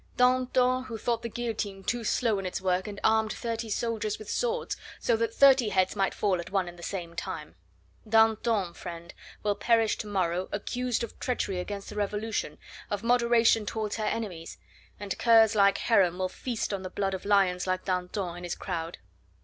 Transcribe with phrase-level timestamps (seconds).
[0.17, 4.31] Danton, who thought the guillotine too slow in its work, and armed thirty soldiers with
[4.31, 7.53] swords, so that thirty heads might fall at one and the same time.
[8.09, 12.57] Danton, friend, will perish to morrow accused of treachery against the Revolution,
[12.89, 14.57] of moderation towards her enemies;
[14.99, 18.55] and curs like Heron will feast on the blood of lions like Danton and his
[18.55, 18.97] crowd."